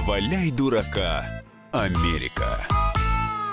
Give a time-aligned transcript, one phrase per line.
[0.00, 1.26] Валяй дурака,
[1.72, 2.87] Америка.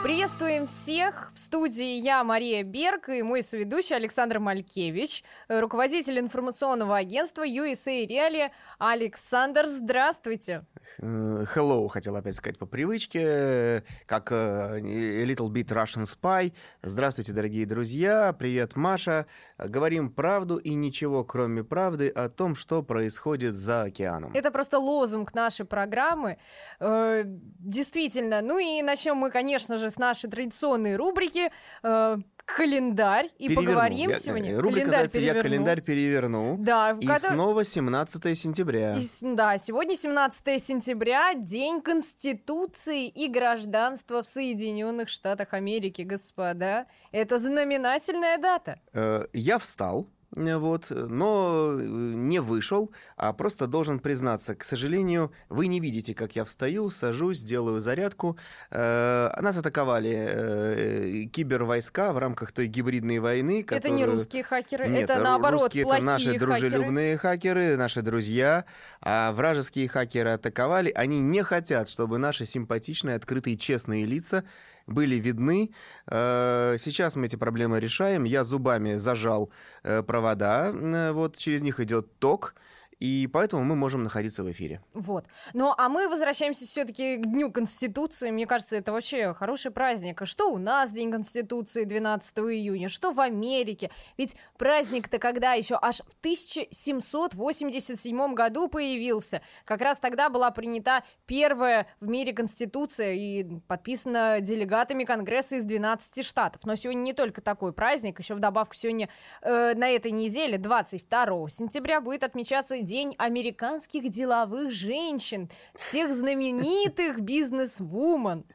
[0.05, 1.31] Приветствуем всех!
[1.33, 8.05] В студии я, Мария Берг, и мой соведущий Александр Малькевич, э, руководитель информационного агентства USA
[8.05, 8.51] Реали.
[8.77, 10.63] Александр, здравствуйте!
[10.99, 16.53] Э, hello, хотел опять сказать по привычке, как э, Little Bit Russian Spy.
[16.83, 19.25] Здравствуйте, дорогие друзья, привет, Маша.
[19.57, 24.33] Говорим правду и ничего, кроме правды, о том, что происходит за океаном.
[24.35, 26.37] Это просто лозунг нашей программы.
[26.79, 28.41] Действительно.
[28.41, 31.51] Ну и начнем мы, конечно же, с нашей традиционной рубрики
[31.83, 33.67] э, календарь и переверну.
[33.67, 34.55] поговорим я, сегодня.
[34.55, 36.57] Рубрика календарь называется «Я календарь переверну».
[36.59, 36.97] Да.
[36.99, 37.33] И который...
[37.33, 38.97] снова 17 сентября.
[38.97, 46.85] И, да, сегодня 17 сентября, День Конституции и гражданства в Соединенных Штатах Америки, господа.
[47.11, 48.79] Это знаменательная дата.
[48.93, 55.67] Э, я встал, вот, но э, не вышел, а просто должен признаться, к сожалению, вы
[55.67, 58.37] не видите, как я встаю, сажусь, делаю зарядку.
[58.71, 63.63] Э, нас атаковали э, кибервойска в рамках той гибридной войны.
[63.63, 63.79] Которую...
[63.79, 67.61] Это не русские хакеры, Нет, это наоборот русские плохие это наши дружелюбные хакеры.
[67.61, 68.65] хакеры, наши друзья,
[69.01, 70.91] а вражеские хакеры атаковали.
[70.91, 74.43] Они не хотят, чтобы наши симпатичные, открытые, честные лица
[74.87, 75.71] были видны.
[76.07, 78.23] Э, сейчас мы эти проблемы решаем.
[78.23, 79.49] Я зубами зажал
[79.83, 82.55] э, провода, э, вот через них идет ток
[82.99, 84.81] и поэтому мы можем находиться в эфире.
[84.93, 85.25] Вот.
[85.53, 88.31] Ну, а мы возвращаемся все-таки к Дню Конституции.
[88.31, 90.21] Мне кажется, это вообще хороший праздник.
[90.21, 92.87] А что у нас День Конституции 12 июня?
[92.87, 93.91] Что в Америке?
[94.17, 99.41] Ведь праздник-то когда еще аж в 1787 году появился.
[99.65, 106.23] Как раз тогда была принята первая в мире Конституция и подписана делегатами Конгресса из 12
[106.23, 106.61] штатов.
[106.63, 109.09] Но сегодня не только такой праздник, еще вдобавок сегодня
[109.41, 115.49] э, на этой неделе, 22 сентября, будет отмечаться День американских деловых женщин,
[115.91, 118.45] тех знаменитых бизнес-вумен.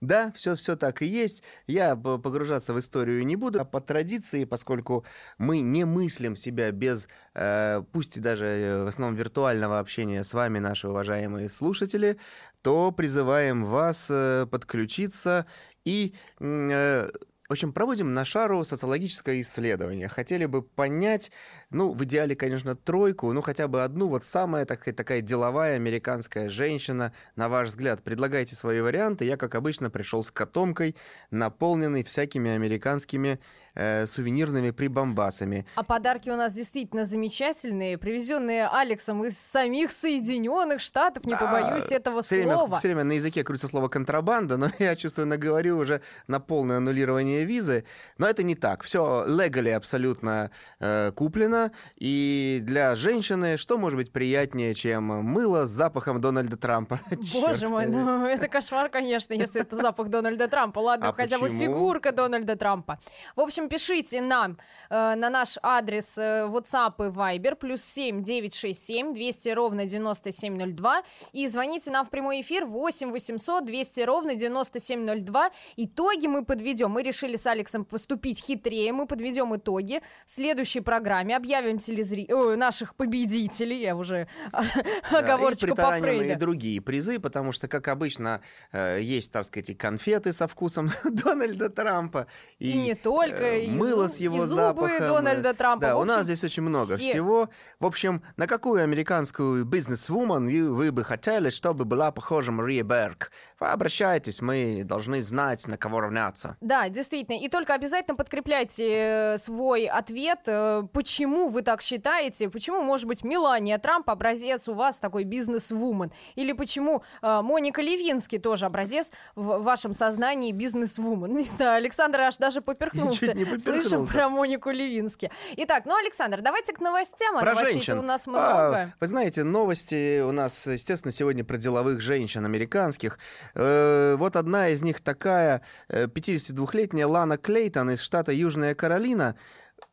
[0.00, 1.42] Да, все, все так и есть.
[1.66, 3.60] Я погружаться в историю не буду.
[3.60, 5.04] А по традиции, поскольку
[5.38, 10.34] мы не мыслим себя без, э, пусть и даже э, в основном виртуального общения с
[10.34, 12.18] вами, наши уважаемые слушатели,
[12.62, 15.46] то призываем вас э, подключиться
[15.84, 17.10] и э,
[17.48, 20.08] в общем, проводим на шару социологическое исследование.
[20.08, 21.30] Хотели бы понять,
[21.70, 26.50] ну, в идеале, конечно, тройку, ну, хотя бы одну, вот самая так, такая деловая американская
[26.50, 28.02] женщина, на ваш взгляд.
[28.02, 29.24] Предлагайте свои варианты.
[29.24, 30.96] Я, как обычно, пришел с котомкой,
[31.30, 33.38] наполненной всякими американскими
[33.76, 35.66] э, сувенирными прибамбасами.
[35.76, 41.92] А подарки у нас действительно замечательные, привезенные Алексом из самих Соединенных Штатов, не да, побоюсь
[41.92, 42.64] этого все слова.
[42.64, 46.78] Время, все время на языке крутится слово контрабанда, но я чувствую, наговорю уже на полное
[46.78, 47.84] аннулирование визы.
[48.18, 48.82] Но это не так.
[48.82, 50.50] Все легали абсолютно
[50.80, 51.70] э, куплено.
[51.96, 57.00] И для женщины что может быть приятнее, чем мыло с запахом Дональда Трампа?
[57.34, 60.78] Боже мой, ну это кошмар, конечно, если это запах Дональда Трампа.
[60.80, 62.98] Ладно, а хотя бы фигурка Дональда Трампа.
[63.34, 64.58] В общем, пишите нам
[64.90, 71.48] э, на наш адрес э, WhatsApp и Viber плюс 7 967 200 ровно 9702 и
[71.48, 75.50] звоните нам в прямой эфир 8 800 200 ровно 9702.
[75.76, 76.90] Итоги мы подведем.
[76.90, 78.92] Мы решили с Алексом поступить хитрее.
[78.92, 81.36] Мы подведем итоги в следующей программе.
[81.36, 82.26] Объявим телезри...
[82.30, 83.80] О, наших победителей.
[83.80, 86.24] Я уже да, оговорочку по Фрейду.
[86.24, 88.40] и другие призы, потому что, как обычно,
[88.72, 92.26] э, есть, так сказать, и конфеты со вкусом Дональда Трампа.
[92.58, 95.08] И, и не только, э, и мыло с его и зубы запахом.
[95.08, 95.80] Дональда Трампа.
[95.80, 97.12] Да, общем, у нас здесь очень много все...
[97.12, 97.48] всего.
[97.80, 103.30] В общем, на какую американскую бизнес-вумен вы бы хотели, чтобы была похожа Мария Берг?
[103.58, 106.56] Вы обращайтесь, мы должны знать, на кого равняться.
[106.60, 107.38] Да, действительно.
[107.38, 113.24] И только обязательно подкрепляйте э, свой ответ, э, почему вы так считаете, почему, может быть,
[113.24, 119.92] Мелания Трамп образец у вас такой бизнес-вумен, или почему Моника Левинский тоже образец в вашем
[119.92, 121.34] сознании бизнес-вумен.
[121.36, 125.30] Не знаю, Александр аж даже поперхнулся слышим про Монику Левински.
[125.56, 127.36] Итак, ну, Александр, давайте к новостям.
[127.36, 127.98] А про женщин.
[127.98, 128.46] у нас много.
[128.46, 133.18] А, вы знаете, новости у нас, естественно, сегодня про деловых женщин американских.
[133.54, 139.36] Э, вот одна из них такая, 52-летняя э, Лана Клейтон из штата Южная Каролина.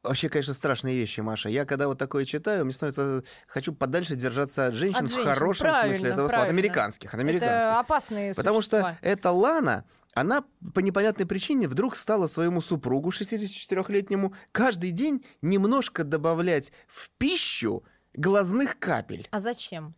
[0.02, 1.50] Вообще, конечно, страшные вещи, Маша.
[1.50, 3.24] Я когда вот такое читаю, мне становится...
[3.48, 5.26] Хочу подальше держаться от женщин, от женщин.
[5.26, 6.44] в хорошем смысле этого слова.
[6.44, 7.14] От американских.
[7.14, 7.60] От американских.
[7.60, 8.96] Это опасные Потому существа.
[8.96, 10.44] что эта Лана, она
[10.74, 17.84] по непонятной причине вдруг стала своему супругу 64-летнему каждый день немножко добавлять в пищу
[18.14, 19.28] глазных капель.
[19.32, 19.96] А зачем?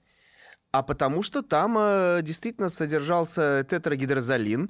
[0.71, 4.69] А потому что там э, действительно содержался тетрагидрозолин,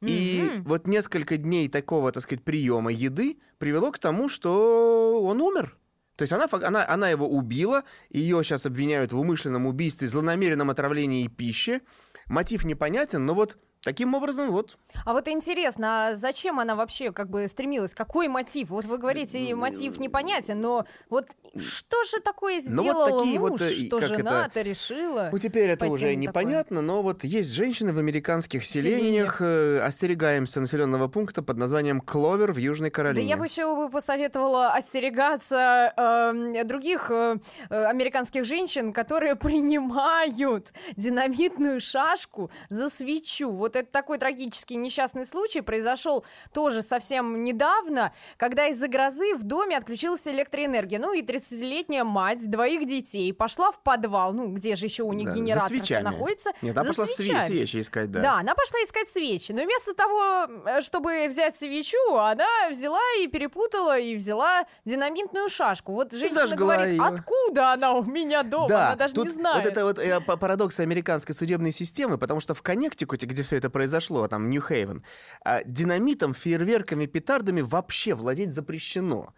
[0.00, 0.62] и mm-hmm.
[0.64, 5.76] вот несколько дней такого, так сказать, приема еды привело к тому, что он умер.
[6.16, 11.26] То есть она, она, она его убила, ее сейчас обвиняют в умышленном убийстве, злонамеренном отравлении
[11.28, 11.80] пищи.
[12.26, 14.76] Мотив непонятен, но вот Таким образом, вот.
[15.06, 17.94] А вот интересно, а зачем она вообще как бы стремилась?
[17.94, 18.68] Какой мотив?
[18.68, 23.50] Вот вы говорите, мотив непонятен, но вот что же такое сделала ну, вот такие муж,
[23.52, 25.30] вот, э, что жена-то решила?
[25.32, 26.82] Ну, теперь это уже непонятно, такое?
[26.82, 29.40] но вот есть женщины в американских селениях, селениях.
[29.40, 33.22] Э, остерегаемся населенного пункта под названием Кловер в Южной Каролине.
[33.22, 37.38] Да я бы еще посоветовала остерегаться э, других э,
[37.70, 43.50] американских женщин, которые принимают динамитную шашку за свечу.
[43.50, 49.44] Вот вот это такой трагический несчастный случай произошел тоже совсем недавно, когда из-за грозы в
[49.44, 50.98] доме отключилась электроэнергия.
[50.98, 55.28] Ну и 30-летняя мать двоих детей пошла в подвал, ну где же еще у них
[55.28, 56.50] да, генератор находится.
[56.62, 57.46] Нет, она пошла свечами.
[57.46, 58.20] свечи искать, да.
[58.20, 59.52] Да, она пошла искать свечи.
[59.52, 65.92] Но вместо того, э, чтобы взять свечу, она взяла и перепутала, и взяла динамитную шашку.
[65.92, 67.02] Вот женщина Зажгла говорит, ее.
[67.02, 68.68] откуда она у меня дома?
[68.68, 69.64] Да, она даже не знает.
[69.64, 73.70] Вот это вот э, парадокс американской судебной системы, потому что в Коннектикуте, где все это
[73.70, 75.04] произошло, там, Нью-Хейвен,
[75.44, 79.32] а динамитом, фейерверками, петардами вообще владеть запрещено.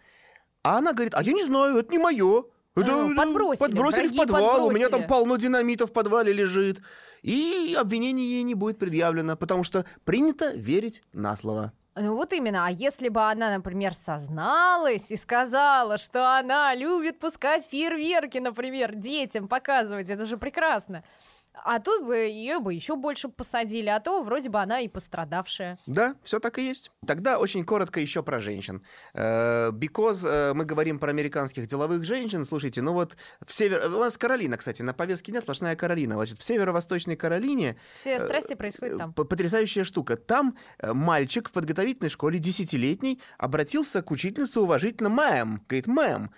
[0.63, 2.45] А она говорит, а я не знаю, это не мое.
[2.75, 4.71] Это, а, подбросили, подбросили в подвал, подбросили.
[4.71, 6.81] у меня там полно динамита в подвале лежит.
[7.23, 11.73] И обвинение ей не будет предъявлено, потому что принято верить на слово.
[11.95, 17.67] Ну вот именно, а если бы она, например, созналась и сказала, что она любит пускать
[17.67, 21.05] фейерверки, например, детям показывать, это же прекрасно.
[21.55, 25.79] А тут бы ее бы еще больше посадили, а то вроде бы она и пострадавшая.
[25.87, 26.91] Да, все так и есть.
[27.07, 28.83] Тогда очень коротко еще про женщин.
[29.15, 33.17] Э, because э, мы говорим про американских деловых женщин, слушайте, ну вот
[33.47, 33.87] в север...
[33.87, 36.15] У нас Каролина, кстати, на повестке нет, сплошная Каролина.
[36.15, 37.77] Значит, в северо-восточной Каролине...
[37.95, 39.13] Все э, страсти происходят там.
[39.13, 40.17] Потрясающая штука.
[40.17, 45.63] Там мальчик в подготовительной школе, десятилетний, обратился к учительнице уважительно «мэм».
[45.69, 46.31] Говорит, «мэм,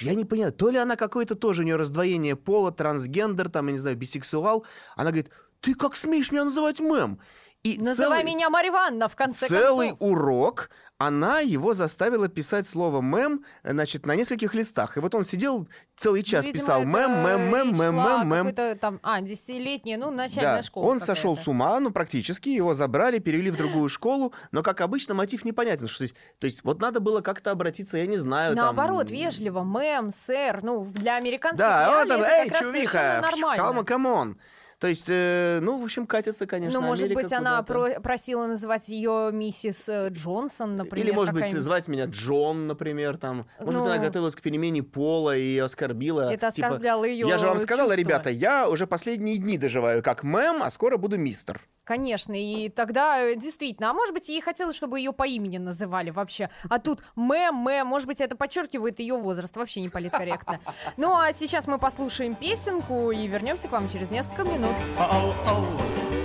[0.00, 3.72] я не понимаю, то ли она какое-то тоже у нее раздвоение пола, трансгендер, там, я
[3.72, 4.66] не знаю, бисексуал.
[4.96, 5.30] Она говорит,
[5.60, 7.20] ты как смеешь меня называть мэм?
[7.66, 9.98] И Называй целый, меня Марья Ивановна, в конце целый концов.
[9.98, 14.96] Целый урок она его заставила писать слово «мэм», значит, на нескольких листах.
[14.96, 18.78] И вот он сидел целый час, Видимо, писал «мэм, мэм, мэм, мэм, мэм, мэм».
[18.78, 20.62] там, а, десятилетняя, ну, начальная да.
[20.62, 24.80] школа Он сошел с ума, ну, практически, его забрали, перевели в другую школу, но, как
[24.80, 25.86] обычно, мотив непонятен.
[25.86, 26.06] Что,
[26.38, 29.16] то есть, вот надо было как-то обратиться, я не знаю, Наоборот, там...
[29.16, 33.62] вежливо, мэм, сэр, ну, для американских да, реалий это эй, как чувиха, раз нормально.
[33.62, 34.36] Come, come on.
[34.78, 38.46] То есть, э, ну, в общем, катится, конечно, Ну, может Америка быть, она про- просила
[38.46, 41.06] называть ее миссис э, Джонсон, например.
[41.06, 43.46] Или, может быть, звать меня Джон, например, там.
[43.58, 46.30] Может ну, быть, она готовилась к перемене пола и оскорбила.
[46.30, 48.00] Это типа, оскорбляло ее Я же вам сказала, чувства.
[48.00, 51.60] ребята, я уже последние дни доживаю как мэм, а скоро буду мистер.
[51.86, 56.10] Конечно, и тогда э, действительно, а может быть, ей хотелось, чтобы ее по имени называли
[56.10, 56.50] вообще.
[56.68, 60.58] А тут мэм, мэм, может быть, это подчеркивает ее возраст, вообще не политкорректно.
[60.96, 64.74] Ну а сейчас мы послушаем песенку и вернемся к вам через несколько минут.
[64.98, 65.64] Oh, oh.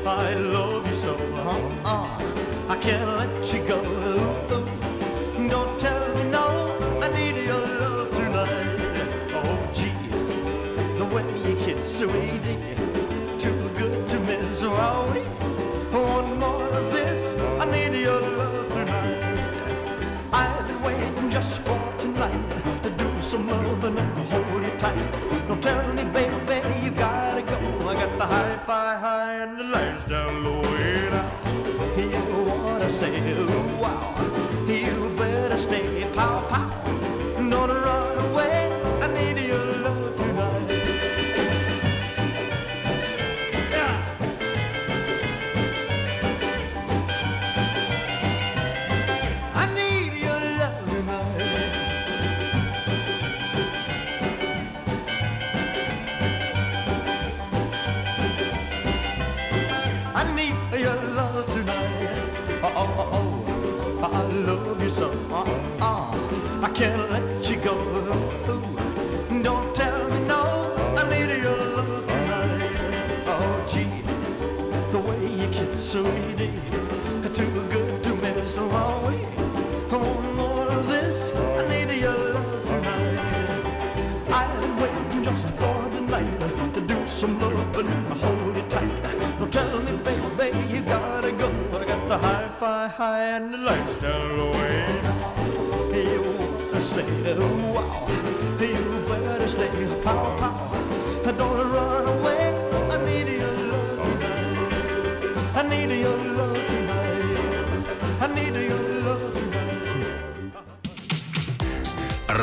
[0.03, 0.41] Oh,
[11.85, 12.57] sweetie,
[13.39, 14.63] too good to miss.
[14.63, 15.30] Oh,
[28.61, 30.61] hi-fi high and the lights down low.
[30.61, 33.33] And I, you wanna say,
[33.79, 34.15] wow,
[34.67, 36.70] you better stay pow pow.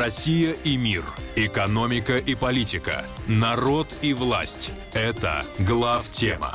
[0.08, 1.02] Россия и мир.
[1.36, 3.04] Экономика и политика.
[3.26, 4.70] Народ и власть.
[4.94, 6.54] Это глав тема.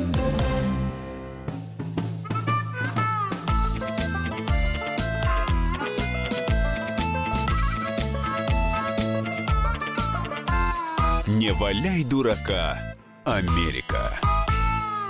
[11.61, 12.75] Валяй дурака,
[13.23, 14.09] Америка.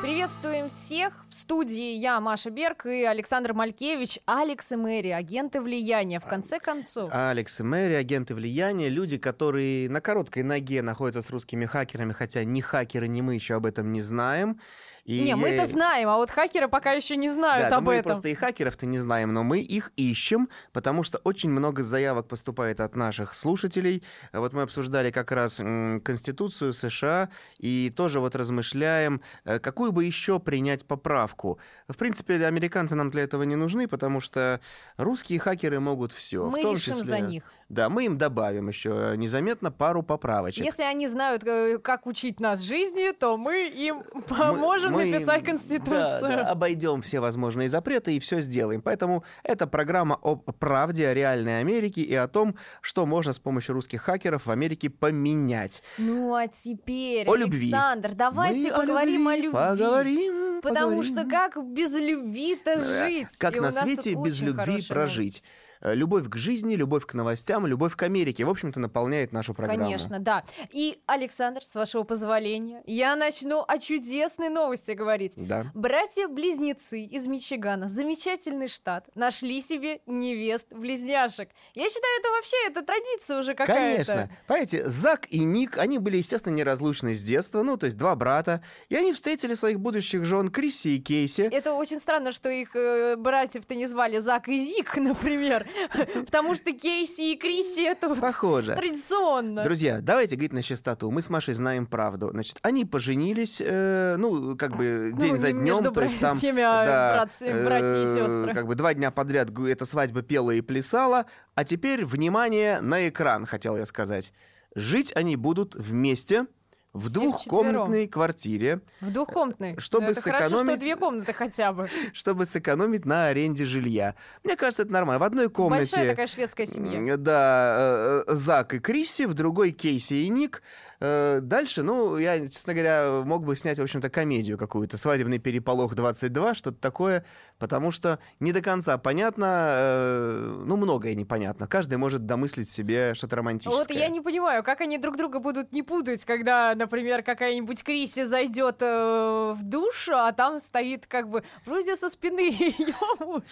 [0.02, 1.26] Приветствуем всех.
[1.30, 6.60] В студии я, Маша Берг и Александр Малькевич, Алекс и Мэри, агенты влияния, в конце
[6.60, 7.10] концов.
[7.14, 12.44] Алекс и Мэри, агенты влияния, люди, которые на короткой ноге находятся с русскими хакерами, хотя
[12.44, 14.60] ни хакеры, ни мы еще об этом не знаем.
[15.06, 15.22] И...
[15.24, 18.12] Не, мы это знаем, а вот хакеры пока еще не знают да, об мы этом.
[18.12, 22.80] просто и хакеров-то не знаем, но мы их ищем, потому что очень много заявок поступает
[22.80, 24.04] от наших слушателей.
[24.32, 30.40] Вот мы обсуждали как раз Конституцию США и тоже вот размышляем, э, какую бы еще
[30.40, 31.60] принять поправку.
[31.88, 34.62] В принципе, американцы нам для этого не нужны, потому что
[34.98, 36.46] русские хакеры могут все.
[36.46, 37.06] Мы в том решим числе...
[37.06, 37.44] за них.
[37.72, 40.66] Да, мы им добавим еще незаметно пару поправочек.
[40.66, 46.22] Если они знают, э, как учить нас жизни, то мы им поможем мы, написать Конституцию.
[46.22, 48.82] Да, да, обойдем все возможные запреты и все сделаем.
[48.82, 53.76] Поэтому это программа о правде, о реальной Америке и о том, что можно с помощью
[53.76, 55.82] русских хакеров в Америке поменять.
[55.98, 58.18] Ну а теперь, о Александр, любви.
[58.18, 59.58] давайте мы поговорим о любви.
[59.58, 59.84] о любви.
[59.86, 60.62] Поговорим.
[60.62, 61.04] Потому поговорим.
[61.04, 63.38] что как без любви-то жить?
[63.38, 65.42] Как И на свете без любви прожить?
[65.42, 65.71] Новость.
[65.82, 68.46] Э, любовь к жизни, любовь к новостям, любовь к Америке.
[68.46, 69.84] В общем-то, наполняет нашу программу.
[69.84, 70.44] Конечно, да.
[70.70, 75.34] И, Александр, с вашего позволения, я начну о чудесной новости говорить.
[75.36, 75.72] Да.
[75.74, 81.50] Братья-близнецы из Мичигана, замечательный штат, нашли себе невест-близняшек.
[81.74, 84.12] Я считаю, это вообще, это традиция уже какая-то.
[84.12, 84.30] Конечно.
[84.48, 88.64] Понимаете, Зак и Ник, они были, естественно, неразлучны с детства, ну, то есть два брата,
[88.90, 91.42] и они встретили своих будущих жен Крисси и Кейси.
[91.42, 95.66] Это очень странно, что их э, братьев-то не звали Зак и Зик, например.
[96.26, 98.76] Потому что Кейси и Криси это вот Похоже.
[98.76, 99.64] традиционно.
[99.64, 101.12] Друзья, давайте говорить на чистоту.
[101.12, 102.30] Мы с Машей знаем правду.
[102.32, 105.64] Значит, они поженились, э, ну, как бы день ну, за днем.
[105.64, 108.54] Между то есть там, братьями, да, братья, братья и э, сестры.
[108.54, 111.26] Как бы два дня подряд эта свадьба пела и плясала.
[111.56, 114.34] А теперь, внимание, на экран, хотел я сказать.
[114.76, 116.46] Жить они будут вместе
[116.94, 119.76] в двухкомнатной квартире, В двухкомнатной.
[119.80, 121.90] чтобы Ну, это хорошо, что сэкономить- две комнаты хотя бы.
[122.14, 124.16] чтобы сэкономить на аренде жилья.
[124.44, 125.20] Мне кажется, это нормально.
[125.20, 125.84] В одной комнате...
[125.96, 127.18] Большая такая шведская семья.
[127.18, 130.62] Да, э, э, Зак и Крисси, в другой Кейси и Ник.
[131.02, 134.98] Э, Дальше, ну, я, честно говоря, мог бы снять, в общем-то, комедию какую-то.
[134.98, 137.26] «Свадебный переполох 22», что-то такое,
[137.58, 141.68] потому что не до конца понятно, э, ну, многое непонятно.
[141.68, 143.80] Каждый может домыслить себе что-то романтическое.
[143.80, 148.26] Вот я не понимаю, как они друг друга будут не путать, когда, например, какая-нибудь Криси
[148.26, 153.44] зайдет э, в душ, а там стоит как бы вроде со спины ее муж,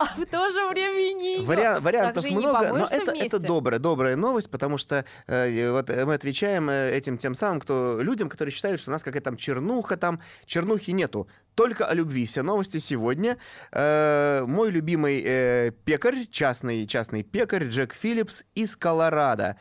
[0.00, 1.36] а в то же время и не.
[1.44, 6.68] Вариа- вариантов много, но это, это добрая, добрая новость, потому что э, вот мы отвечаем
[6.68, 10.20] э, этим тем самым, кто людям, которые считают, что у нас какая-то там чернуха, там
[10.46, 11.28] чернухи нету.
[11.54, 12.26] Только о любви.
[12.26, 13.36] Все новости сегодня.
[13.72, 19.56] Э, мой любимый э, пекарь, частный, частный пекарь Джек Филлипс из Колорадо.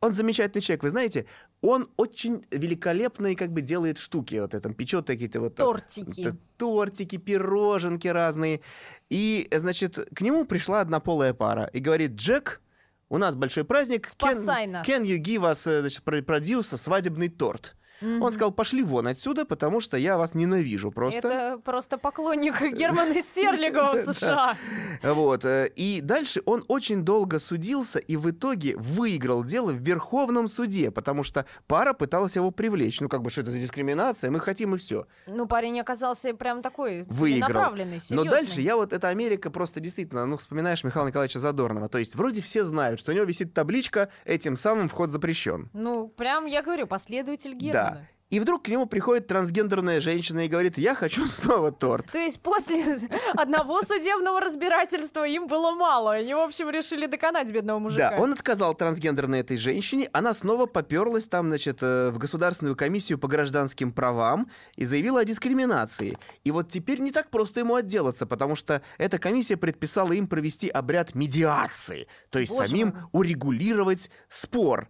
[0.00, 1.26] Он замечательный человек, вы знаете,
[1.60, 5.56] он очень великолепно и как бы делает штуки, вот это, печет какие-то вот...
[5.56, 6.22] Тортики.
[6.22, 8.62] т- Тортики, пироженки разные.
[9.10, 12.62] И, значит, к нему пришла однополая пара и говорит, Джек,
[13.10, 14.06] у нас большой праздник.
[14.06, 14.88] Спасай can, нас».
[14.88, 17.76] Can you give us, значит, про- продюса свадебный торт?
[18.02, 21.18] Он сказал, пошли вон отсюда, потому что я вас ненавижу просто.
[21.28, 24.56] Это просто поклонник Германа Стерлигова в США.
[25.02, 25.44] Вот.
[25.44, 30.90] э, И дальше он очень долго судился и в итоге выиграл дело в Верховном суде,
[30.90, 33.00] потому что пара пыталась его привлечь.
[33.00, 34.30] Ну, как бы, что это за дискриминация?
[34.30, 35.06] Мы хотим и все.
[35.26, 37.48] Ну, парень оказался прям такой Выиграл.
[37.48, 38.30] целенаправленный, Но серьезный.
[38.30, 41.88] дальше я вот, это Америка просто действительно, ну, вспоминаешь Михаила Николаевича Задорнова.
[41.88, 45.68] То есть вроде все знают, что у него висит табличка, этим самым вход запрещен.
[45.72, 47.89] Ну, прям, я говорю, последователь Германа.
[47.89, 47.89] Да.
[48.30, 52.06] И вдруг к нему приходит трансгендерная женщина и говорит, я хочу снова торт.
[52.06, 52.98] То есть после
[53.34, 56.12] одного судебного разбирательства им было мало.
[56.12, 58.12] Они, в общем, решили доконать бедного мужика.
[58.12, 63.18] Да, он отказал трансгендерной этой женщине, она снова поперлась там, значит, э, в Государственную комиссию
[63.18, 66.16] по гражданским правам и заявила о дискриминации.
[66.44, 70.68] И вот теперь не так просто ему отделаться, потому что эта комиссия предписала им провести
[70.68, 73.02] обряд медиации, то есть Боже самим мой.
[73.12, 74.88] урегулировать спор.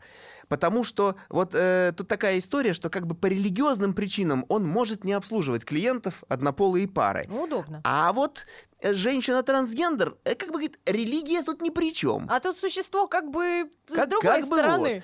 [0.50, 5.04] Потому что вот э, тут такая история, что как бы по религиозным причинам он может
[5.04, 7.26] не обслуживать клиентов однополые пары.
[7.28, 7.80] Ну, удобно.
[7.84, 8.46] А вот
[8.80, 12.26] э, женщина-трансгендер, э, как бы говорит, религия тут ни при чем.
[12.28, 15.02] А тут существо как бы Как- с другой как бы стороны.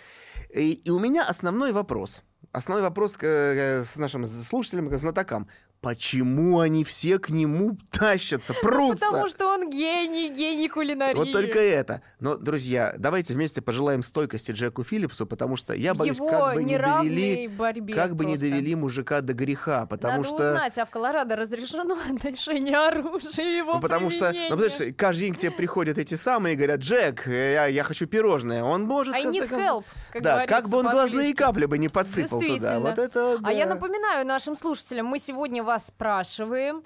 [0.53, 2.23] И, и у меня основной вопрос.
[2.50, 5.47] Основной вопрос к, э, с нашим слушателям, к знатокам.
[5.87, 9.07] Почему они все к нему тащатся, прутся?
[9.07, 11.14] Потому что он гений, гений кулинарии.
[11.14, 12.02] Вот только это.
[12.19, 16.64] Но, друзья, давайте вместе пожелаем стойкости Джеку Филлипсу, потому что я боюсь, его как бы
[16.64, 20.37] не довели, борьбе как бы не довели мужика до греха, потому Надо что...
[20.50, 21.85] узнать, а в Колорадо разрешено
[22.25, 26.14] ношение оружия его Ну, потому что, ну, потому что каждый день к тебе приходят эти
[26.14, 28.64] самые и говорят, Джек, э, я, я хочу пирожное.
[28.64, 31.88] Он может, I need концов- help, как да, как бы он глазные капли бы не
[31.88, 32.81] подсыпал туда.
[32.81, 33.76] Вот это, А я да.
[33.76, 36.85] напоминаю нашим слушателям, мы сегодня вас спрашиваем,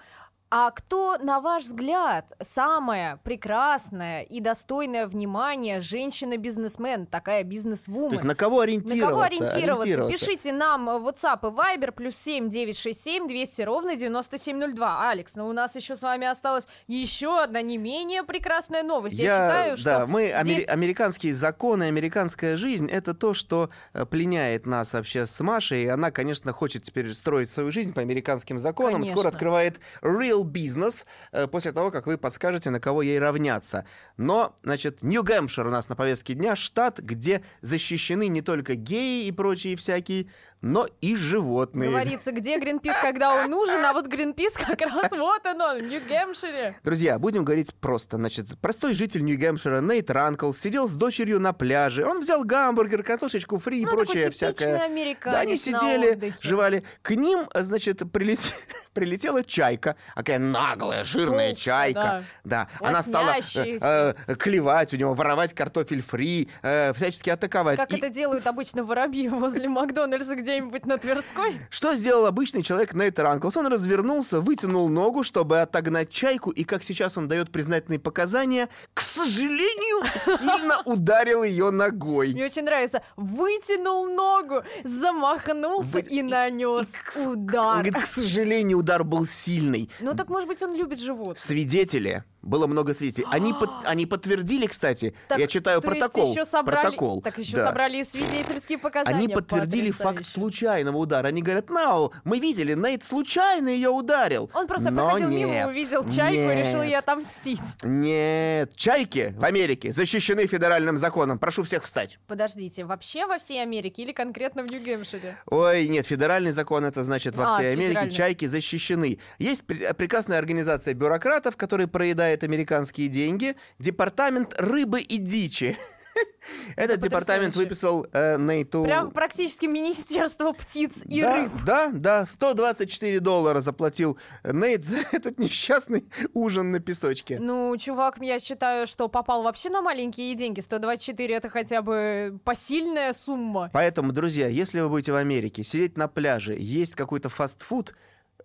[0.52, 8.08] а кто, на ваш взгляд, самая прекрасная и достойная внимания женщина-бизнесмен, такая бизнес-вумен?
[8.10, 9.06] То есть на кого На ориентироваться?
[9.08, 9.82] кого ориентироваться?
[9.84, 10.26] ориентироваться.
[10.26, 15.10] Пишите нам в WhatsApp и Viber плюс 7 967 200 ровно 9702.
[15.10, 19.16] Алекс, но у нас еще с вами осталась еще одна не менее прекрасная новость.
[19.16, 24.04] Я, считаю, что да, мы здесь- амери- американские законы, американская жизнь это то, что э,
[24.04, 25.84] пленяет нас вообще с Машей.
[25.84, 29.04] И она, конечно, хочет теперь строить свою жизнь по американским законам.
[29.04, 29.30] Скоро Конечно.
[29.30, 33.84] открывает Real Business э, после того, как вы подскажете, на кого ей равняться.
[34.16, 39.32] Но, значит, Нью-Гэмпшир у нас на повестке дня штат, где защищены не только геи и
[39.32, 40.26] прочие всякие,
[40.62, 41.90] но и животные.
[41.90, 45.82] Говорится, где Гринпис, когда он нужен, а вот Гринпис как раз вот он, он в
[45.82, 46.76] Нью-Гэмпшире.
[46.84, 48.16] Друзья, будем говорить просто.
[48.16, 52.04] Значит, простой житель Нью-Гэмпшира Нейт Ранкл сидел с дочерью на пляже.
[52.04, 54.88] Он взял гамбургер, картошечку фри и Ну, прочее всякое.
[55.24, 56.84] Да, они сидели, жевали.
[57.02, 58.54] К ним, значит, прилет-
[58.92, 59.96] прилетела чайка.
[60.14, 62.24] Такая наглая, жирная Толстая, чайка.
[62.44, 62.68] Да.
[62.80, 63.78] Она стала э,
[64.26, 67.78] э, клевать у него, воровать картофель фри, э, всячески атаковать.
[67.78, 71.60] Как И это делают обычно воробьи возле Макдональдса где-нибудь на Тверской?
[71.70, 73.56] Что сделал обычный человек Нейт Ранклс?
[73.56, 79.00] Он развернулся, вытянул ногу, чтобы отогнать чайку, и, как сейчас он дает признательные показания, к
[79.00, 82.32] сожалению, сильно ударил ее ногой.
[82.32, 83.02] Мне очень нравится.
[83.16, 87.74] Вытянул ногу, замахнулся Вы- и и- нанес Он удар.
[87.74, 89.88] говорит, к сожалению, удар был сильный.
[90.00, 91.38] Ну так, может быть, он любит животных.
[91.38, 93.26] Свидетели, было много свидетелей.
[93.30, 96.30] Они, под- они подтвердили, кстати, Так, я читаю протокол.
[96.32, 97.22] еще собрали, протокол.
[97.22, 97.64] Так еще да.
[97.66, 99.16] собрали и свидетельские показания.
[99.16, 101.28] Они подтвердили факт случайного удара.
[101.28, 104.50] Они говорят, Нау, мы видели, Нейт случайно ее ударил.
[104.54, 106.86] Он просто Но проходил мимо, нет, увидел чайку и решил нет.
[106.90, 107.60] ей отомстить.
[107.82, 111.38] Нет, чайки в Америке защищены федеральным законом.
[111.38, 112.18] Прошу всех встать.
[112.26, 115.36] Подождите, вообще во всей Америке или конкретно в Нью-Гэмпшире?
[115.46, 119.18] Ой, нет, федеральный закон это значит во А, всей Америке чайки защищены.
[119.38, 121.86] Есть пр- прекрасная организация бюрократов, которая
[122.30, 123.56] проедает американские деньги.
[123.78, 125.76] Департамент рыбы и дичи.
[126.76, 128.82] Этот департамент выписал э, Нейту...
[128.82, 131.50] Прям практически Министерство птиц и да, рыб.
[131.64, 137.38] Да, да, 124 доллара заплатил Нейт за этот несчастный ужин на песочке.
[137.40, 140.60] Ну, чувак, я считаю, что попал вообще на маленькие деньги.
[140.60, 143.70] 124 это хотя бы посильная сумма.
[143.72, 147.94] Поэтому, друзья, если вы будете в Америке, сидеть на пляже, есть какой-то фастфуд,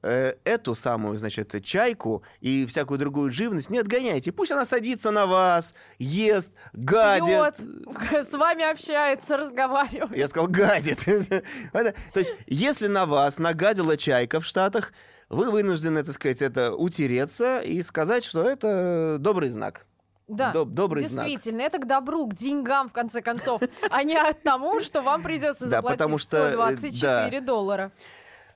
[0.06, 4.32] э, эту самую, значит, чайку и всякую другую живность не отгоняйте.
[4.32, 7.58] Пусть она садится на вас, ест, гадит.
[7.58, 10.15] Пьет, с вами общается, разговаривает.
[10.15, 11.04] Я сказал, гадит.
[11.74, 14.94] То есть, если на вас нагадила чайка в Штатах,
[15.30, 19.86] вы вынуждены, так сказать, это утереться и сказать, что это добрый знак.
[20.28, 21.26] Да, Доб- добрый знак.
[21.26, 25.22] действительно, это к добру, к деньгам, в конце концов, а не к тому, что вам
[25.22, 27.91] придется заплатить потому что, э, 124 доллара.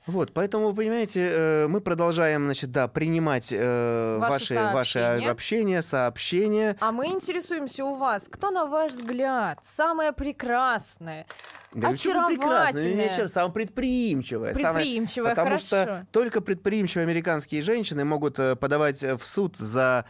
[0.07, 5.29] Вот, поэтому, вы понимаете, э, мы продолжаем, значит, да, принимать э, Ваши ваши, ваши сообщения.
[5.29, 6.77] общения, сообщения.
[6.79, 11.27] А мы интересуемся у вас, кто, на ваш взгляд, самое прекрасное,
[11.73, 14.53] Да очаровательное, Еще раз, самое предприимчивое.
[14.55, 15.65] самое- предприимчивое, Потому хорошо.
[15.65, 20.05] что только предприимчивые американские женщины могут э, подавать э, в суд за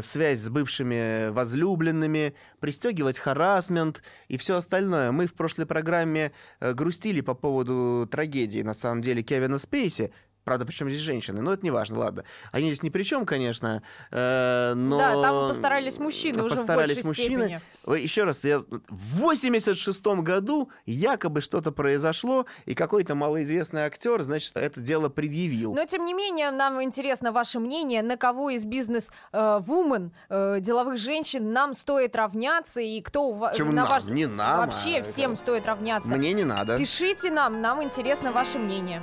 [0.00, 5.12] связь с бывшими возлюбленными, пристегивать харасмент и все остальное.
[5.12, 10.12] Мы в прошлой программе э, грустили по поводу трагедии, на самом деле, Кевина Спейси.
[10.44, 12.24] Правда, причем здесь женщины, но это не важно, ладно.
[12.50, 14.98] Они здесь ни при чем, конечно, э, но...
[14.98, 17.60] Да, там постарались мужчины уже в Постарались большей мужчины.
[17.84, 18.02] степени.
[18.02, 18.58] Еще раз, я...
[18.58, 25.74] в 86 году якобы что-то произошло, и какой-то малоизвестный актер, значит, это дело предъявил.
[25.74, 31.74] Но, тем не менее, нам интересно ваше мнение, на кого из бизнес-вумен, деловых женщин нам
[31.74, 33.52] стоит равняться, и кто у вас...
[33.52, 33.90] Почему на нам?
[33.90, 34.04] ваш...
[34.06, 36.16] Не нам, Вообще а всем это- стоит равняться.
[36.16, 36.78] Мне не надо.
[36.78, 39.02] Пишите нам, нам интересно ваше мнение.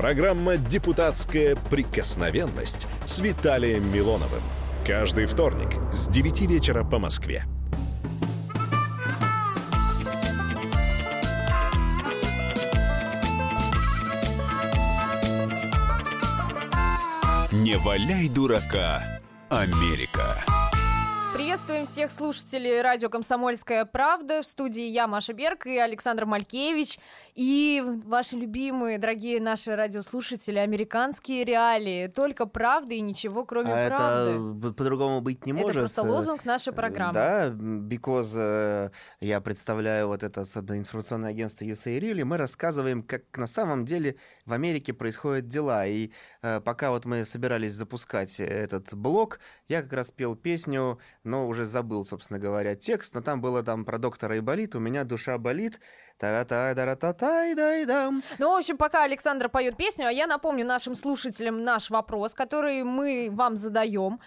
[0.00, 4.40] Программа «Депутатская прикосновенность» с Виталием Милоновым.
[4.86, 7.44] Каждый вторник с 9 вечера по Москве.
[17.52, 19.02] Не валяй дурака,
[19.50, 20.59] Америка.
[21.50, 24.40] Приветствуем всех слушателей радио «Комсомольская правда».
[24.40, 27.00] В студии я, Маша Берг и Александр Малькевич.
[27.34, 32.06] И ваши любимые, дорогие наши радиослушатели, американские реалии.
[32.06, 34.68] Только правда и ничего, кроме А правды.
[34.68, 35.76] это по-другому быть не Это может.
[35.78, 37.14] просто лозунг нашей программы.
[37.14, 43.22] Да, because э, я представляю вот это информационное агентство USA Real, и мы рассказываем, как
[43.36, 44.14] на самом деле
[44.50, 45.86] в Америке происходят дела.
[45.86, 46.10] И
[46.42, 51.64] э, пока вот мы собирались запускать этот блог, я как раз пел песню, но уже
[51.64, 55.80] забыл, собственно говоря, текст, но там было там про доктора Айболит, у меня душа болит,
[56.18, 58.22] тара-тай, тара-та-тай, дай-дам.
[58.38, 62.82] Ну, в общем, пока Александр поет песню, а я напомню нашим слушателям наш вопрос, который
[62.82, 64.20] мы вам задаем.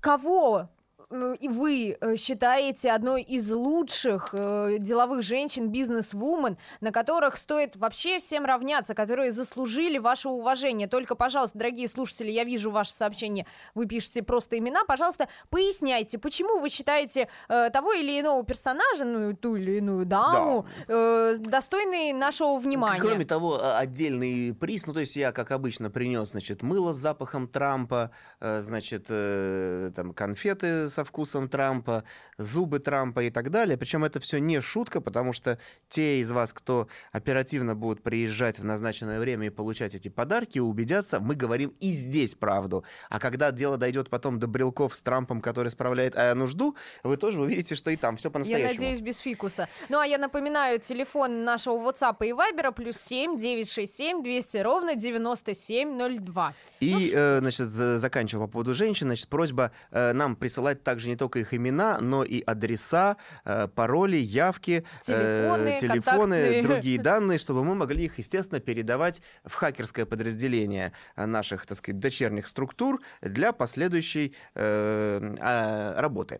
[0.00, 0.73] Кого и
[1.14, 8.44] вы э, считаете одной из лучших э, деловых женщин, бизнес-вумен, на которых стоит вообще всем
[8.44, 10.88] равняться, которые заслужили ваше уважение.
[10.88, 16.58] Только, пожалуйста, дорогие слушатели, я вижу ваше сообщение, вы пишете просто имена, пожалуйста, поясняйте, почему
[16.58, 22.58] вы считаете э, того или иного персонажа, ну, ту или иную даму, э, достойной нашего
[22.58, 23.00] внимания.
[23.00, 26.96] Кроме того, а, отдельный приз, ну то есть я, как обычно, принес, значит, мыло с
[26.96, 32.04] запахом Трампа, значит, там конфеты со вкусом Трампа,
[32.38, 33.76] зубы Трампа и так далее.
[33.76, 38.64] Причем это все не шутка, потому что те из вас, кто оперативно будут приезжать в
[38.64, 42.84] назначенное время и получать эти подарки, убедятся, мы говорим и здесь правду.
[43.10, 47.40] А когда дело дойдет потом до брелков с Трампом, который справляет э, нужду, вы тоже
[47.40, 48.72] увидите, что и там все Я по-настоящему.
[48.72, 49.68] надеюсь, без фикуса.
[49.88, 56.54] Ну, а я напоминаю, телефон нашего WhatsApp и Viber плюс 7 967 200 ровно 9702.
[56.80, 61.16] И, э, значит, за- заканчивая по поводу женщин, значит, просьба э, нам присылать также не
[61.16, 67.64] только их имена, но и адреса, э, пароли, явки, э, Телефоны, телефоны, другие данные, чтобы
[67.64, 73.52] мы могли их, естественно, передавать в хакерское подразделение э, наших, так сказать, дочерних структур для
[73.52, 76.38] последующей а, работы.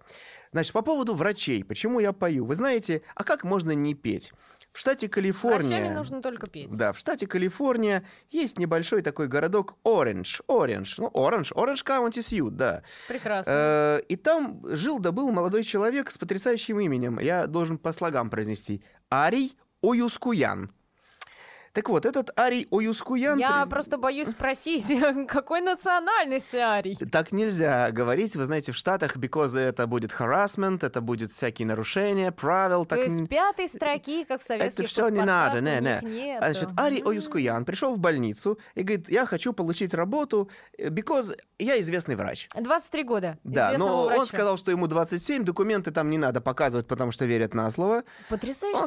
[0.52, 1.64] Значит, по поводу врачей.
[1.64, 2.44] Почему я пою?
[2.44, 4.32] Вы знаете, а как можно не петь?
[4.74, 5.78] В штате Калифорния...
[5.78, 6.68] Врачами нужно только петь.
[6.76, 10.40] Да, в штате Калифорния есть небольшой такой городок Ориндж.
[10.48, 10.96] Ориндж.
[10.98, 11.52] Ну, Ориндж.
[11.54, 12.82] Ориндж Каунти Сьют, да.
[13.06, 13.52] Прекрасно.
[13.54, 17.20] Э, И там жил да был молодой человек с потрясающим именем.
[17.20, 18.82] Я должен по слогам произнести.
[19.12, 20.72] Арий Оюскуян.
[21.74, 23.36] Так вот, этот Арий Оюскуян...
[23.36, 24.94] Я просто боюсь спросить,
[25.28, 26.96] какой национальности Арий?
[27.10, 32.30] Так нельзя говорить, вы знаете, в Штатах, because это будет harassment, это будет всякие нарушения
[32.30, 32.84] правил.
[32.84, 36.14] То так есть пятой строки, как в советских это все не надо, не, не.
[36.14, 36.44] нету.
[36.44, 37.08] А, Значит, Ари М.
[37.08, 42.48] Оюскуян пришел в больницу и говорит, я хочу получить работу, э, because я известный врач.
[42.54, 43.38] 23 года.
[43.42, 44.20] Да, но врача.
[44.20, 48.04] он сказал, что ему 27, документы там не надо показывать, потому что верят на слово.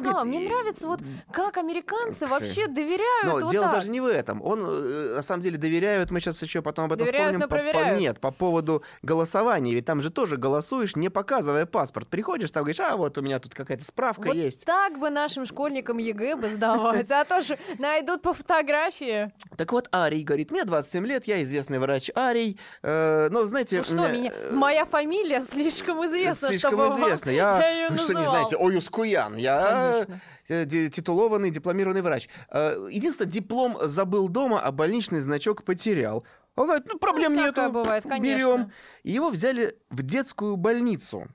[0.00, 3.74] говорит, Мне нравится, вот как американцы вообще доверяют Но вот дело так.
[3.74, 4.42] даже не в этом.
[4.42, 7.40] Он, э, на самом деле, доверяют, мы сейчас еще потом об этом Доверяют, вспомним.
[7.40, 8.00] но по- по- проверяют.
[8.00, 9.74] нет, по поводу голосования.
[9.74, 12.08] Ведь там же тоже голосуешь, не показывая паспорт.
[12.08, 14.64] Приходишь, там говоришь, а вот у меня тут какая-то справка Вот есть.
[14.64, 19.32] так бы нашим школьникам ЕГЭ бы сдавать, а то же найдут по фотографии.
[19.56, 22.58] Так вот, Арий говорит, мне 27 лет, я известный врач Арий.
[22.82, 23.78] Э, но, знаете...
[23.78, 27.30] Ну что, э, меня, моя фамилия слишком известна, Слишком известно.
[27.38, 29.36] Я, вы что, не знаете, Оюскуян.
[29.36, 30.06] Я
[30.48, 32.28] титулованный, дипломированный врач.
[32.50, 36.24] Э, Единственное, диплом забыл дома, а больничный значок потерял.
[36.56, 38.36] Он говорит, ну, проблем Ну, нету, бывает, конечно.
[38.36, 38.72] берем.
[39.04, 41.28] И его взяли в детскую больницу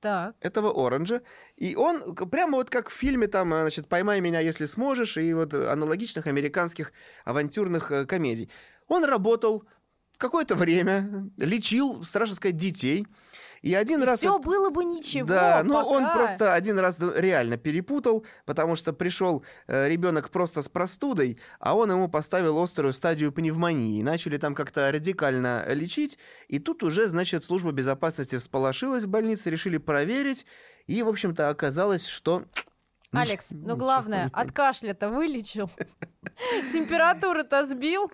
[0.00, 0.36] Так.
[0.40, 1.22] этого Оранжа.
[1.56, 5.32] И он прямо вот как в фильме там, э, значит, «Поймай меня, если сможешь», и
[5.34, 6.92] вот э, аналогичных американских
[7.24, 8.50] авантюрных э, комедий.
[8.86, 9.64] Он работал
[10.16, 13.06] какое-то время, лечил, страшно сказать, детей.
[13.62, 14.18] И один раз...
[14.20, 15.26] Все вот- было бы ничего.
[15.26, 16.14] да, но он пока.
[16.14, 22.08] просто один раз реально перепутал, потому что пришел ребенок просто с простудой, а он ему
[22.08, 24.02] поставил острую стадию пневмонии.
[24.02, 26.18] Начали там как-то радикально лечить,
[26.48, 30.46] и тут уже, значит, служба безопасности всполошилась в больнице, решили проверить,
[30.86, 32.44] и, в общем-то, оказалось, что...
[33.12, 35.70] Алекс, ну главное, от кашля-то вылечил,
[36.72, 38.12] температуру-то сбил, он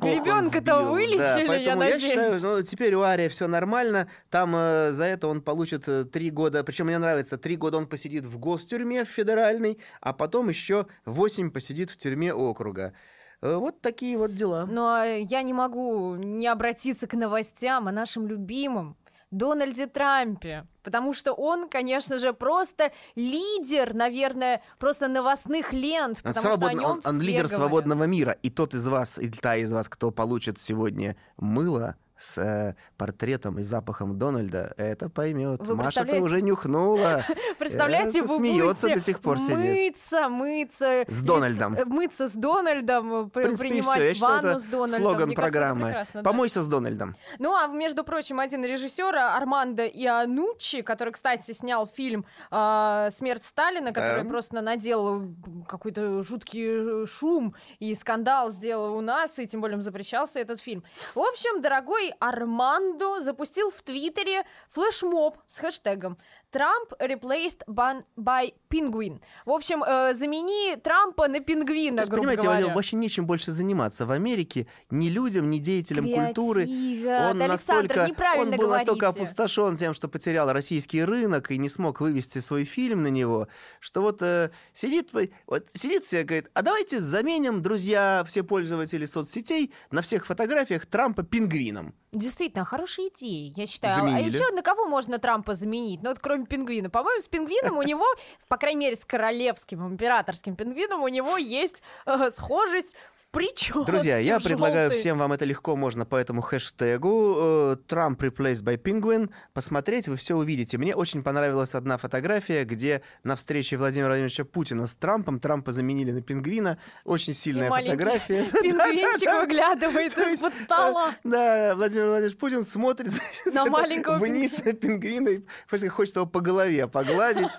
[0.00, 0.60] ребенка-то.
[0.60, 2.02] Да, вылечили, я поэтому я надеюсь.
[2.02, 4.08] считаю, ну, теперь у Ария все нормально.
[4.30, 6.64] Там э, за это он получит э, три года.
[6.64, 11.50] Причем мне нравится, три года он посидит в гостюрьме в федеральной, а потом еще восемь
[11.50, 12.94] посидит в тюрьме округа.
[13.40, 14.66] Э, вот такие вот дела.
[14.66, 18.96] Но я не могу не обратиться к новостям о нашем любимом
[19.30, 26.56] Дональде Трампе, потому что он, конечно же, просто лидер, наверное, просто новостных лент, Он, потому
[26.56, 27.50] что о нем он- он лидер говорят.
[27.50, 28.36] свободного мира.
[28.42, 33.58] И тот из вас, и та из вас, кто получит сегодня мыло с э, портретом
[33.58, 35.60] и запахом Дональда, это поймет.
[35.66, 36.24] Вы Маша-то представляете?
[36.24, 37.24] уже нюхнула.
[37.58, 39.56] Представляете, Это вы смеется до сих пор сидит.
[39.56, 41.04] мыться, мыться...
[41.08, 41.74] С Дональдом.
[41.74, 45.00] э, Мыться с Дональдом, э, принимать ванну с Дональдом.
[45.02, 46.04] слоган программы.
[46.24, 47.16] Помойся с Дональдом.
[47.38, 53.92] Ну, а между прочим, один режиссер Армандо Иануччи, который, кстати, снял фильм э, «Смерть Сталина»,
[53.92, 55.22] который просто наделал
[55.68, 60.82] какой-то жуткий э, шум и скандал сделал у нас, и тем более запрещался этот фильм.
[61.14, 66.18] В общем, дорогой Армандо запустил в Твиттере флешмоб с хэштегом
[66.50, 69.20] «Трамп replaced ban- by penguin».
[69.44, 72.74] В общем, э, замени Трампа на пингвина, есть, грубо понимаете, говоря.
[72.74, 74.06] вообще нечем больше заниматься.
[74.06, 76.64] В Америке ни людям, ни деятелям культуры.
[76.64, 77.34] Креативят.
[77.34, 79.20] Он Александр, настолько, неправильно он был настолько говорите.
[79.20, 83.48] опустошен тем, что потерял российский рынок и не смог вывести свой фильм на него,
[83.80, 85.10] что вот э, сидит,
[85.46, 91.22] вот сидит себе, говорит, а давайте заменим, друзья, все пользователи соцсетей, на всех фотографиях Трампа
[91.22, 91.94] пингвином.
[92.10, 93.96] Действительно, хорошая идея, я считаю.
[93.96, 94.24] Заменили.
[94.24, 96.02] А еще на кого можно Трампа заменить?
[96.02, 96.88] Ну, вот кроме пингвина.
[96.88, 98.06] По-моему, с пингвином у него,
[98.48, 102.96] по крайней мере, с королевским, императорским пингвином у него есть э, схожесть
[103.30, 103.84] прическе.
[103.84, 105.00] Друзья, я предлагаю желтой.
[105.00, 110.16] всем вам это легко можно по этому хэштегу э, Trump replaced by penguin посмотреть, вы
[110.16, 110.78] все увидите.
[110.78, 116.10] Мне очень понравилась одна фотография, где на встрече Владимира Владимировича Путина с Трампом Трампа заменили
[116.10, 116.78] на пингвина.
[117.04, 118.44] Очень И сильная маленький фотография.
[118.62, 121.14] Пингвинчик выглядывает из-под стола.
[121.24, 123.12] Да, Владимир Владимирович Путин смотрит
[123.52, 127.48] На маленького вниз на пингвина и просто хочет его по голове погладить.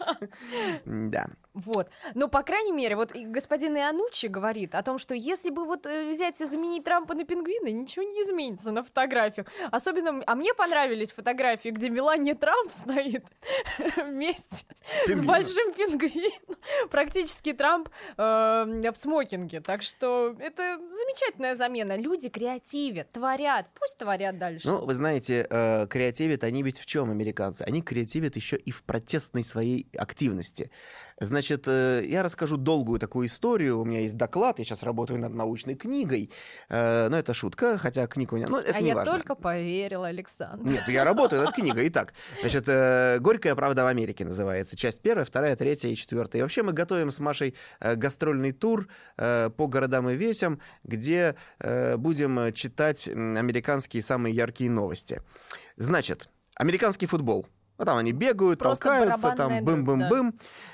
[0.86, 1.28] Да.
[1.66, 1.90] Вот.
[2.16, 6.10] Но, по крайней мере, вот господин Иануччи говорит о том, что если бы вот э,
[6.10, 9.48] взять и заменить Трампа на пингвина, ничего не изменится на фотографиях.
[9.72, 13.26] Особенно, а мне понравились фотографии, где Мелания Трамп стоит
[13.98, 14.66] вместе
[15.08, 16.58] с большим пингвином.
[16.90, 19.62] Практически Трамп э, в смокинге.
[19.62, 21.98] Так что это замечательная замена.
[21.98, 23.68] Люди креативят, творят.
[23.80, 24.68] Пусть творят дальше.
[24.68, 27.64] Ну, вы знаете, э, креативят они ведь в чем, американцы?
[27.64, 30.72] Они креативят еще и в протестной своей активности.
[31.20, 33.80] Значит, э, я расскажу долгую такую историю.
[33.80, 36.32] У меня есть доклад, я сейчас работаю над научной книгой.
[36.70, 38.48] Э, но это шутка, хотя книг у меня...
[38.48, 39.14] Ну, это а не я важно.
[39.14, 40.66] только поверила, Александр.
[40.66, 41.88] Нет, я работаю над книгой.
[41.90, 44.76] Итак, значит, э, «Горькая правда в Америке» называется.
[44.78, 46.40] Часть первая, вторая, третья и четвертая.
[46.40, 53.08] И вообще мы готовим с Машей гастрольный тур по городам и весям, где будем читать
[53.08, 55.22] американские самые яркие новости.
[55.78, 57.48] Значит, американский футбол.
[57.80, 60.34] Ну, там они бегают, Просто толкаются, там бым-бым-бым.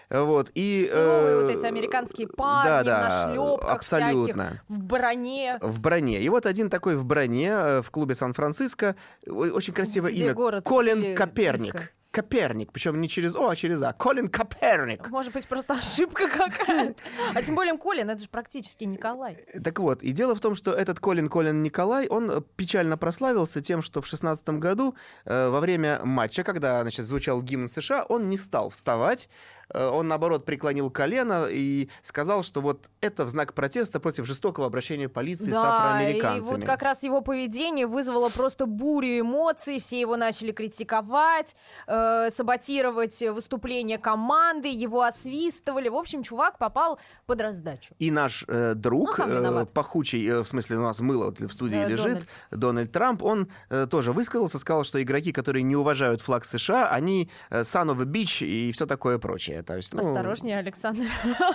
[0.10, 0.90] Вот, и...
[0.92, 4.44] Суровые э, вот эти американские парни да, да, нашлепках абсолютно.
[4.44, 5.58] всяких, в броне.
[5.62, 6.22] В броне.
[6.22, 8.96] И вот один такой в броне э, в клубе Сан-Франциско.
[9.28, 10.34] Очень красивое Где имя.
[10.34, 11.74] город Колин Коперник.
[11.74, 11.90] диско.
[12.16, 12.72] Коперник.
[12.72, 13.92] Причем не через О, а через А.
[13.92, 15.10] Колин Коперник.
[15.10, 16.96] Может быть, просто ошибка какая-то.
[17.34, 19.46] А тем более Колин, это же практически Николай.
[19.62, 23.62] Так вот, и дело в том, что этот Колин Колин Николай, он э, печально прославился
[23.62, 28.30] тем, что в 16 году э, во время матча, когда, значит, звучал гимн США, он
[28.30, 29.28] не стал вставать,
[29.74, 35.10] он, наоборот, преклонил колено и сказал, что вот это в знак протеста против жестокого обращения
[35.10, 36.56] полиции с Да, и афроамериканцами.
[36.56, 41.56] вот как раз его поведение вызвало просто бурю эмоций, все его начали критиковать,
[41.88, 45.90] э, саботировать выступление команды, его освистывали.
[45.90, 47.94] В общем, чувак попал под раздачу.
[48.00, 51.78] И наш э, друг, Ну, э, пахучий, э, в смысле, у нас мыло в студии
[51.78, 52.28] Э, лежит, Дональд.
[52.52, 52.92] Дональд.
[52.92, 57.62] Трамп, он э, тоже высказался, сказал, что игроки, которые не уважают флаг США, они э,
[57.62, 59.55] son of a bitch и все такое прочее.
[59.64, 61.06] То есть, ну, Осторожнее, Александр.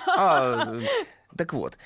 [0.07, 0.75] а,
[1.37, 1.77] так вот.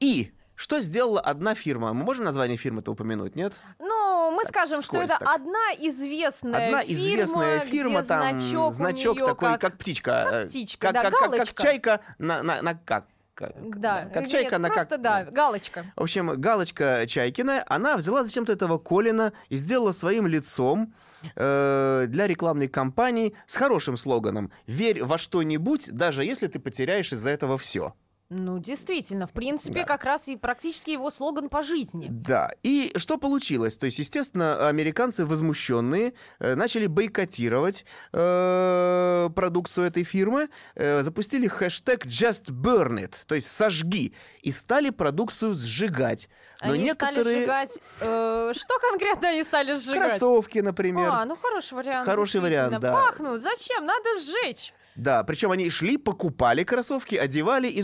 [0.00, 1.92] И что сделала одна фирма?
[1.92, 3.54] Мы можем название фирмы-то упомянуть, нет?
[3.78, 5.22] Ну, мы скажем, что это так.
[5.34, 9.78] одна известная Одна фирма, известная фирма, там значок, значок неё такой, как, как...
[9.78, 10.10] птичка.
[10.24, 11.62] как э, птичка, как, да, как, как- как галочка.
[11.62, 13.06] чайка на, на, на как?
[13.34, 15.00] как- Да, как нет, чайка на просто, как?
[15.00, 15.86] да, галочка.
[15.96, 20.92] В общем, галочка Чайкина, она взяла зачем-то этого Колина и сделала своим лицом
[21.36, 27.30] э, для рекламной кампании с хорошим слоганом «Верь во что-нибудь, даже если ты потеряешь из-за
[27.30, 27.94] этого все».
[28.32, 29.84] Ну, действительно, в принципе, Да.
[29.86, 32.06] как раз и практически его слоган по жизни.
[32.08, 33.76] Да, и что получилось?
[33.76, 42.06] То есть, естественно, американцы возмущенные э, начали бойкотировать э, продукцию этой фирмы, э, запустили хэштег
[42.06, 46.28] Just Burn It, то есть сожги, и стали продукцию сжигать.
[46.62, 47.78] Но они стали некоторые сжигать...
[48.00, 50.10] э, что конкретно они стали сжигать?
[50.10, 52.06] кроссовки, например, А, ну хороший вариант.
[52.06, 52.92] Хороший вариант, да.
[52.92, 53.84] Пахнут, зачем?
[53.84, 54.72] Надо сжечь.
[54.94, 57.82] Да, причем они шли, покупали кроссовки, одевали и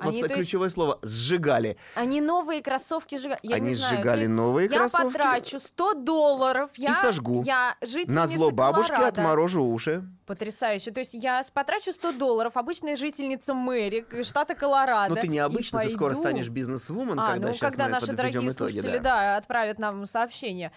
[0.00, 1.76] вот Они, с- то есть- ключевое слово сжигали.
[1.94, 3.40] Они новые кроссовки сжигают.
[3.42, 5.12] Я Они не знаю, сжигали есть новые я кроссовки.
[5.12, 6.70] потрачу 100 долларов.
[6.76, 7.42] Я, сожгу.
[7.44, 9.20] Я жительница На зло бабушки Колорадо.
[9.20, 10.04] отморожу уши.
[10.26, 10.90] Потрясающе.
[10.90, 15.14] То есть я потрачу 100 долларов, обычная жительница Мэри, э, штата Колорадо.
[15.14, 18.12] Но ты и необычно, ты скоро станешь бизнес-вумен, А, когда ну сейчас когда мы наши
[18.12, 18.52] дорогие итоги.
[18.72, 19.02] слушатели, да.
[19.02, 20.72] да, отправят нам сообщение.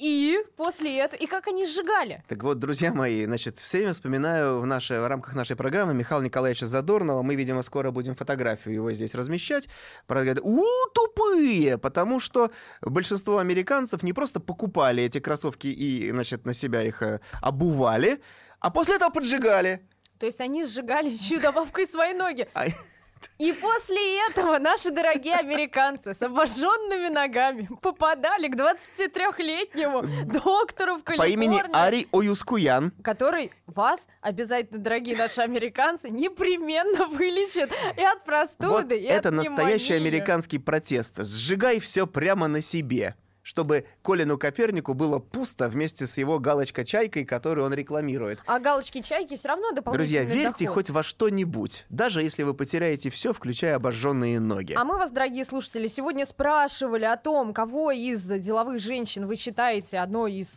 [0.00, 1.20] И после этого...
[1.20, 2.24] И как они сжигали?
[2.26, 6.22] Так вот, друзья мои, значит, все время вспоминаю в, нашей, в рамках нашей программы Михаила
[6.22, 7.22] Николаевича Задорнова.
[7.22, 9.68] Мы, видимо, скоро будем фотографию его здесь размещать.
[10.06, 11.76] Правда, говорят, у, тупые!
[11.76, 17.20] Потому что большинство американцев не просто покупали эти кроссовки и, значит, на себя их э,
[17.42, 18.22] обували,
[18.58, 19.86] а после этого поджигали.
[20.18, 22.48] То есть они сжигали еще добавкой свои ноги.
[23.38, 31.16] И после этого наши дорогие американцы с обожженными ногами попадали к 23-летнему доктору в По
[31.16, 31.32] Калифорнии.
[31.34, 32.92] имени Ари Оюскуян.
[33.02, 39.30] который вас обязательно, дорогие наши американцы, непременно вылечит и от простуды, Вот и от это
[39.30, 40.08] настоящий пневмонии.
[40.10, 41.22] американский протест.
[41.22, 43.14] Сжигай все прямо на себе
[43.50, 48.38] чтобы Колину Копернику было пусто вместе с его галочкой-чайкой, которую он рекламирует.
[48.46, 50.74] А галочки чайки все равно Друзья, дополнительный верьте доход.
[50.74, 54.74] хоть во что-нибудь, даже если вы потеряете все, включая обожженные ноги.
[54.76, 59.98] А мы вас, дорогие слушатели, сегодня спрашивали о том, кого из деловых женщин вы считаете
[59.98, 60.56] одной из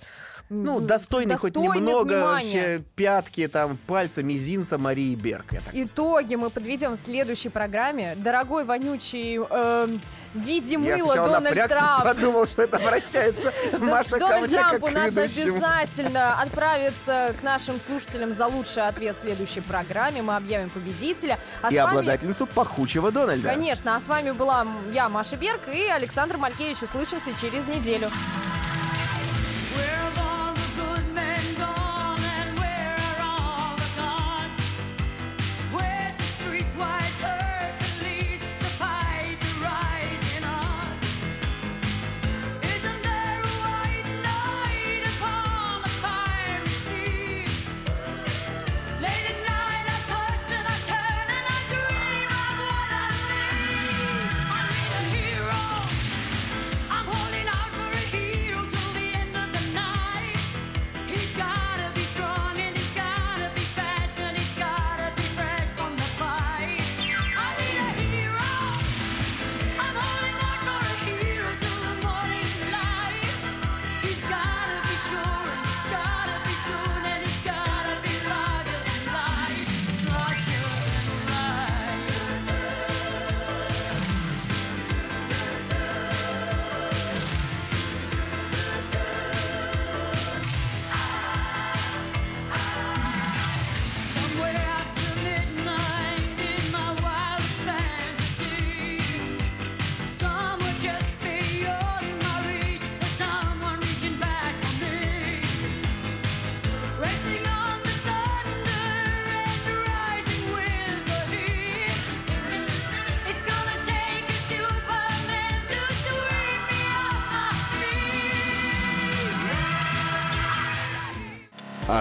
[0.49, 2.23] Ну, достойный хоть немного внимания.
[2.23, 5.45] вообще пятки, там, пальца, мизинца Марии Берг.
[5.73, 8.15] Итоги мы подведем в следующей программе.
[8.17, 9.99] Дорогой вонючий эм,
[10.35, 12.03] в виде мыла Дональд Трамп.
[12.03, 18.47] подумал, что это обращается Маша Дональд Трамп у нас обязательно отправится к нашим слушателям за
[18.47, 20.21] лучший ответ в следующей программе.
[20.21, 21.39] Мы объявим победителя.
[21.61, 21.99] А И вами...
[21.99, 23.49] обладательницу пахучего Дональда.
[23.49, 26.81] Конечно, а с вами была я, Маша Берг, и Александр Малькевич.
[26.81, 28.09] Услышимся через неделю.